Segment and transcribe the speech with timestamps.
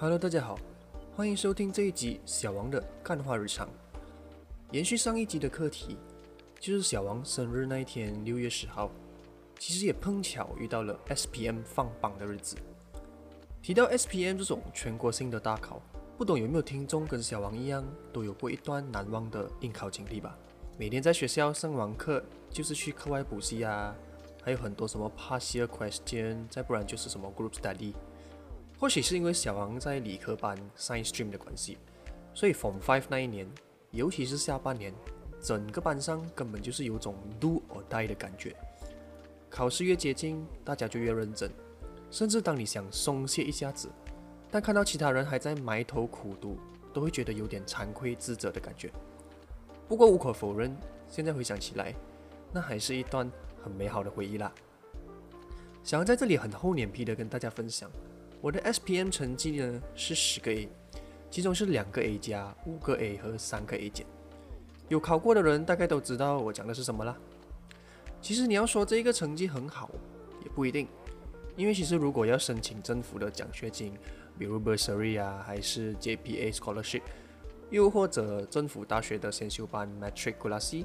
[0.00, 0.56] Hello，大家好，
[1.16, 3.68] 欢迎收听这一集小王的干话日常。
[4.70, 5.96] 延续上一集的课题，
[6.60, 8.92] 就是小王生日那一天，六月十号，
[9.58, 12.54] 其实也碰巧遇到了 SPM 放榜的日子。
[13.60, 15.82] 提到 SPM 这种全国性的大考，
[16.16, 20.38] 不懂有没有听众跟小王一样，都有过一段难忘的应考经历吧？
[20.78, 23.92] 每天在学校上完课，就是去课外补习啊，
[24.44, 27.94] 还有很多什么 past year question，再不然就是什么 group study。
[28.78, 31.78] 或许是因为小王在理科班 science stream 的关系，
[32.32, 33.44] 所以 form five 那一年，
[33.90, 34.94] 尤其是下半年，
[35.42, 38.54] 整个班上根本就是有种 do or die 的感觉。
[39.50, 41.50] 考试越接近，大家就越认真，
[42.08, 43.88] 甚至当你想松懈一下子，
[44.48, 46.56] 但看到其他人还在埋头苦读，
[46.92, 48.92] 都会觉得有点惭愧自责的感觉。
[49.88, 50.76] 不过无可否认，
[51.08, 51.92] 现在回想起来，
[52.52, 53.28] 那还是一段
[53.60, 54.52] 很美好的回忆啦。
[55.82, 57.90] 想要在这里很厚脸皮的跟大家分享。
[58.40, 60.68] 我的 SPM 成绩呢是十个 A，
[61.30, 64.06] 其中是两个 A 加、五个 A 和三个 A 减。
[64.88, 67.16] 有考过的人大概都知道我讲的是什么啦。
[68.22, 69.90] 其实你要说这个成绩很好，
[70.44, 70.88] 也不一定，
[71.56, 73.92] 因为其实如果要申请政府的奖学金，
[74.38, 77.02] 比如 Bursary 啊，还是 JPA Scholarship，
[77.70, 80.84] 又或者政府大学的先修班 Matriculasi，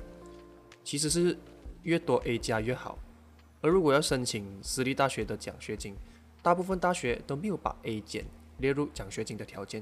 [0.83, 1.37] 其实是
[1.83, 2.97] 越多 A 加越好。
[3.61, 5.95] 而如果要申请私立大学的奖学金，
[6.43, 8.25] 大部分大学都没有把 A 减
[8.57, 9.81] 列入奖学金的条件，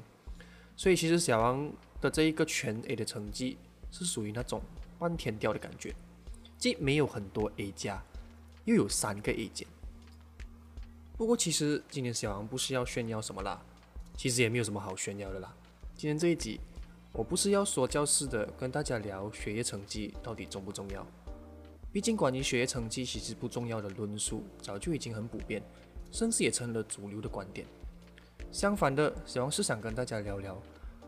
[0.78, 3.58] 所以其实小王的这一个全 A 的成绩
[3.90, 4.62] 是属于那种
[5.00, 5.96] 半天掉的感觉，
[6.60, 8.02] 既没有很多 A 加，
[8.66, 9.68] 又有三个 A 减。
[11.18, 13.60] 不过其实今天小王不是要炫耀什么啦，
[14.16, 15.52] 其实也没有什么好炫耀的啦。
[15.96, 16.60] 今天这一集
[17.12, 21.06] 我不是要说教式的跟大家聊学业成绩到底重不重要，
[21.92, 25.62] 毕竟关于学业成绩其实不重要的论述早就已经很普遍。
[26.12, 27.66] 甚至也成了主流的观点。
[28.52, 30.62] 相反的，小王是想跟大家聊聊，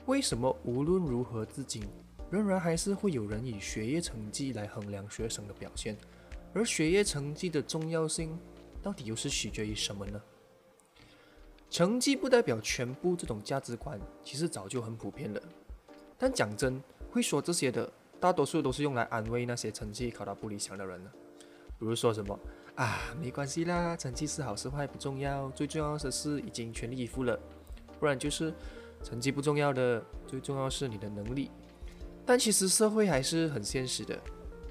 [0.06, 1.84] 为什么无论如何，至今
[2.32, 5.98] 仍然还是会有人以学业成绩来衡量学生的表现，
[6.54, 8.40] 而学业成绩的重要性
[8.82, 10.22] 到底又是取决于什么呢？
[11.70, 15.42] 成绩不代表全部，这种价值观其实早就很普遍了。
[16.18, 16.82] 但讲真，
[17.12, 21.12] 会说这些的，大多数都是用来安慰那些成绩考得不理想的人呢。
[21.78, 22.40] 比如说什么？
[22.76, 27.40] 啊，没关系啦，成绩是好是坏不重要，最重要的是已经全力以赴了。
[28.00, 28.52] 不然就是
[29.04, 31.52] 成绩不重要的，最重要是你的能力。
[32.26, 34.20] 但其实社会还是很现实的，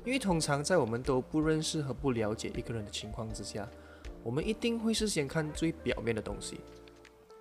[0.04, 3.68] 因为通常在我们都不认识和不了解一个人的情况之下，
[4.24, 6.60] 我们一定会是先看最表面的东西。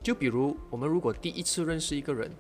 [0.04, 2.32] 就比如我们如果第一次认识一个人，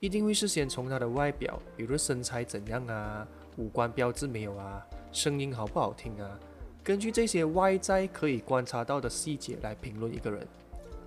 [0.00, 3.26] 一定会是先从他的外表，比如身材怎样啊，
[3.56, 6.38] 五官标志没有啊，声音好不好听啊。
[6.84, 10.46] 根据这些外在可以观察到的细节来评论一个人，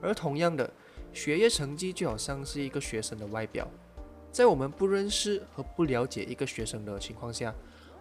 [0.02, 0.68] 而同样的，
[1.14, 3.68] 学业成绩就好像是一个学生的外表，
[4.32, 7.54] 在我们不认识和不了解一个学生的情况下，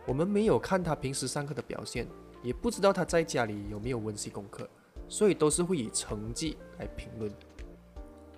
[0.06, 2.08] 我们没有看他平时上课的表现，
[2.42, 4.66] 也不知道他在家里有没有温习功课，
[5.06, 7.30] 所以都是会以成绩来评论。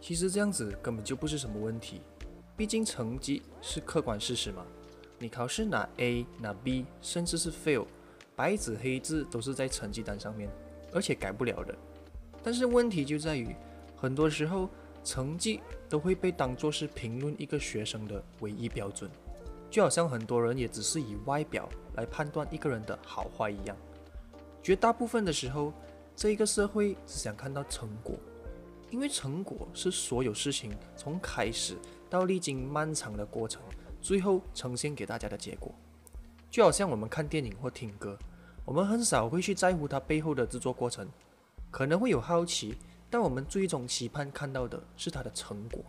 [0.00, 2.00] 其实这样子根本就不是什么问题，
[2.56, 4.66] 毕竟成绩是客观事实嘛，
[5.16, 7.87] 你考试拿 A 拿 B，甚至是 fail。
[8.38, 10.49] 白纸黑字都是在成绩单上面，
[10.93, 11.75] 而且改不了的。
[12.41, 13.53] 但是问题就在于，
[13.97, 14.71] 很多时候
[15.03, 19.10] 成绩都会被当作是评论一个学生的唯一标准，
[19.69, 23.77] 就好像很多人也只是以外表来判断一个人的好坏一样。
[24.62, 25.72] 绝大部分的时候，
[26.15, 28.15] 这个社会只想看到成果，
[28.88, 31.77] 因为成果是所有事情从开始
[32.09, 33.60] 到历经漫长的过程，
[34.00, 35.75] 最后呈现给大家的结果。
[36.50, 38.19] 就好像我们看电影或听歌。
[38.64, 41.09] 我们很少会去在乎它背后的制作过程，
[41.70, 42.76] 可能会有好奇，
[43.09, 45.82] 但我们最终期盼看到的是它的成果。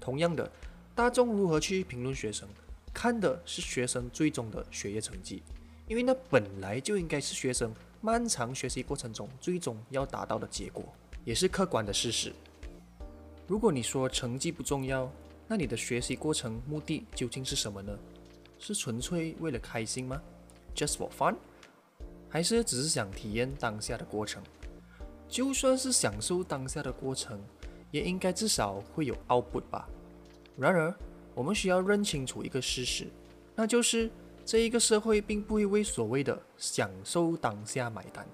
[0.00, 0.50] 同样的，
[0.94, 2.48] 大众如何去评论学生，
[2.92, 5.42] 看的是学生最终的学业成绩，
[5.86, 10.84] 因为那本来就应该是学生漫长学习过程中最终要达到的结果，
[11.24, 12.32] 也是客观的事实。
[13.46, 15.10] 如果你说成绩不重要，
[15.46, 17.96] 那你的学习过程目的究竟是什么呢？
[18.60, 20.22] 是纯粹为了开心吗
[20.76, 21.34] ？Just for fun？
[22.28, 24.40] 还是只是想体验当下的过程，
[25.28, 27.42] 就算是享受当下的过程，
[27.90, 29.88] 也应该至少会有 output 吧。
[30.56, 30.94] 然而，
[31.34, 33.08] 我们需要认清楚一个事实，
[33.56, 34.08] 那就是
[34.44, 38.24] 这一个社会并不会为所谓的享受当下买单，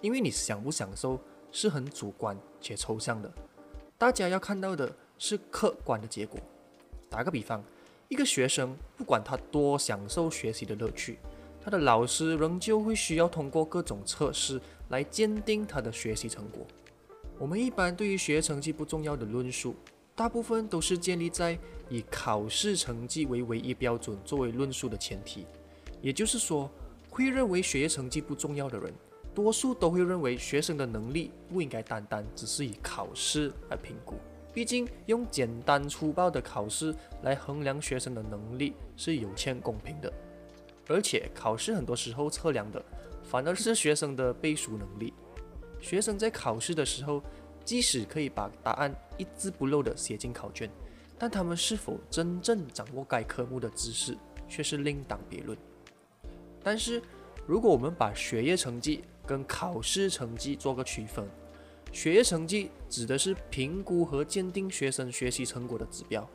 [0.00, 1.18] 因为你享不享受
[1.52, 3.32] 是很主观且抽象的。
[3.96, 6.38] 大家要看到的是客观的结果。
[7.08, 7.64] 打个比方，
[8.08, 11.18] 一个学生不管他多享受学习的乐趣。
[11.60, 14.58] 他的老师仍旧会需要通过各种测试
[14.88, 16.66] 来鉴定他的学习成果。
[17.38, 19.76] 我们一般对于学业成绩不重要的论述，
[20.16, 21.58] 大部分都是建立在
[21.90, 25.44] 以考试成绩为唯一标准作为论述的前提。
[26.00, 26.70] 也就是说，
[27.10, 28.90] 会认为学业成绩不重要的人，
[29.34, 34.14] 多数都会认为学生的能力不应该单单只是以考试来评估。
[34.58, 40.12] 毕竟，用简单粗暴的考试来衡量学生的能力是有欠公平的。
[40.88, 42.84] 而且，考试很多时候测量的
[43.22, 45.14] 反而是学生的背书能力。
[45.80, 47.22] 学生在考试的时候，
[47.64, 50.68] 即使可以把答案一字不漏地写进考卷，
[51.16, 54.18] 但他们是否真正掌握该科目的知识，
[54.48, 55.56] 却是另当别论。
[56.64, 57.00] 但是，
[57.46, 61.24] 如果我们把学业成绩跟考试成绩做个区分，
[61.92, 66.28] 学业成绩指的是评估和鉴定学生学习成果的指标，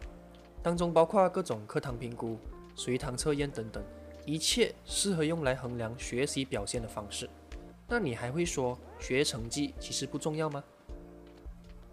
[0.61, 2.37] 当中包括各种课堂评估、
[2.75, 3.83] 随堂测验等等，
[4.25, 7.29] 一切适合用来衡量学习表现的方式。
[7.87, 10.63] 那你还会说学业成绩其实不重要吗？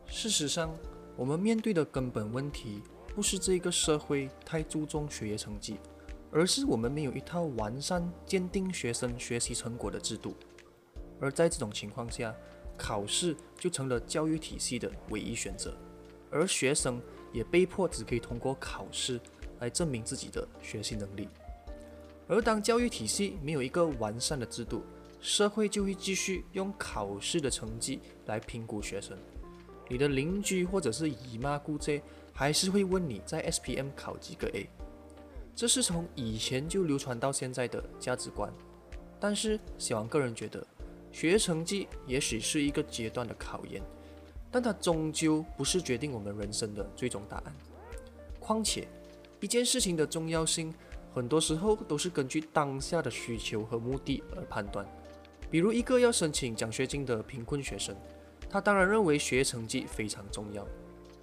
[0.07, 0.75] 事实上，
[1.17, 2.83] 我们面对的根本问题
[3.15, 5.77] 不是这个社会太注重学业成绩。
[6.33, 10.33] 而是我们没有一套完善鉴定学生学习成果的制度，
[11.21, 12.33] 而在这种情况下，
[12.81, 15.77] 考试就成了教育体系的唯一选择，
[16.31, 16.99] 而学生
[17.31, 19.21] 也被迫只可以通过考试
[19.59, 21.29] 来证明自己的学习能力。
[22.27, 24.83] 而当教育体系没有一个完善的制度，
[25.21, 29.19] 社会就会继续用考试的成绩来评估学生。
[29.87, 32.01] 你的邻居或者是姨妈姑姐
[32.33, 34.67] 还是会问你在 SPM 考几个 A。
[35.55, 38.51] 这是从以前就流传到现在的价值观，
[39.19, 40.67] 但是小王个人觉得，
[41.13, 43.83] 学成绩也许是一个阶段的考验，
[44.51, 47.55] 但它终究不是决定我们人生的最终答案。
[48.39, 48.89] 况且，
[49.41, 50.73] 一件事情的重要性，
[51.13, 54.87] 很多时候都是根据当下的需求和目的而判断。
[55.51, 57.95] 比如，一个要申请奖学金的贫困学生，
[58.49, 60.67] 他当然认为学成绩非常重要，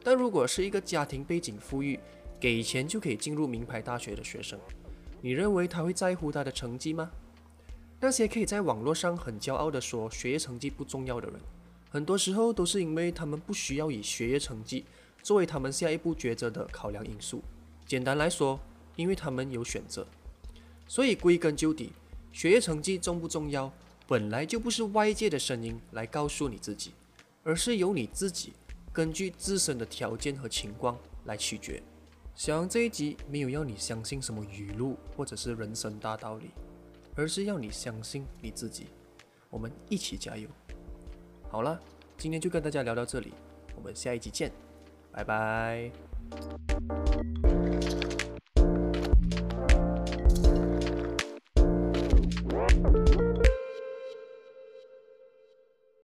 [0.04, 2.00] 但如果是一个家庭背景富裕，
[2.40, 4.60] 给钱就可以进入名牌大学的学生，
[5.22, 7.10] 你认为他会在乎他的成绩吗？
[8.00, 11.40] 那些可以在网络上很骄傲地说学业成绩不重要的人，
[11.90, 14.86] 很多时候都是因为他们不需要以学业成绩
[15.24, 17.44] 作为他们下一步抉择的考量因素。
[17.88, 18.60] 简单来说，
[18.96, 20.06] 因为他们有选择。
[20.88, 21.92] 所以归根究底，
[22.32, 23.74] 学业成绩重不重要，
[24.08, 26.92] 本来就不是外界的声音来告诉你自己，
[27.44, 28.54] 而是由你自己
[28.94, 31.82] 根据自身的条件和情况来取决。
[32.36, 36.52] 小王这一集没有要你相信什么语录或者是人生大道理，
[37.18, 38.88] 而是要你相信你自己。
[39.50, 40.48] 我们一起加油！
[41.50, 41.80] 好了，
[42.18, 43.34] 今天就跟大家聊到这里，
[43.76, 44.52] 我们下一集见，
[45.12, 45.92] 拜拜。